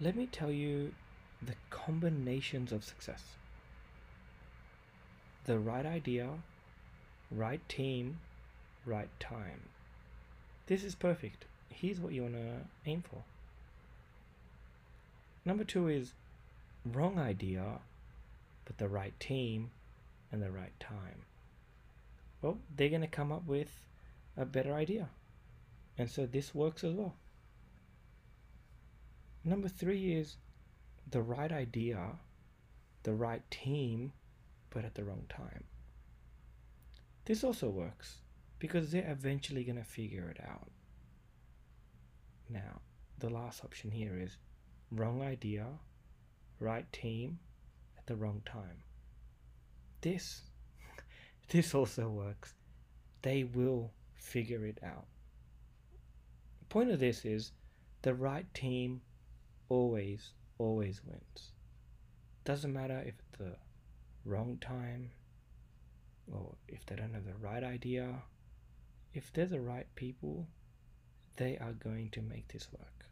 [0.00, 0.92] let me tell you
[1.42, 3.22] the combinations of success
[5.46, 6.28] the right idea,
[7.30, 8.18] right team,
[8.86, 9.68] right time.
[10.66, 11.44] This is perfect.
[11.68, 13.22] Here's what you want to aim for.
[15.44, 16.14] Number two is
[16.86, 17.80] wrong idea,
[18.64, 19.70] but the right team
[20.32, 21.26] and the right time.
[22.40, 23.70] Well, they're going to come up with
[24.36, 25.08] a better idea.
[25.98, 27.14] And so this works as well.
[29.44, 30.38] Number three is
[31.10, 32.18] the right idea,
[33.02, 34.12] the right team,
[34.70, 35.64] but at the wrong time.
[37.26, 38.16] This also works
[38.58, 40.70] because they're eventually going to figure it out.
[42.48, 42.80] Now,
[43.18, 44.38] the last option here is
[44.90, 45.66] wrong idea,
[46.58, 47.38] right team
[47.98, 48.82] at the wrong time.
[50.00, 50.42] This
[51.48, 52.54] this also works.
[53.20, 55.06] They will figure it out.
[56.60, 57.52] The point of this is
[58.02, 59.02] the right team
[59.74, 61.50] always always wins.
[62.44, 63.56] Doesn't matter if it's the
[64.24, 65.10] wrong time
[66.32, 68.22] or if they don't have the right idea.
[69.12, 70.46] If they're the right people,
[71.36, 73.06] they are going to make this work.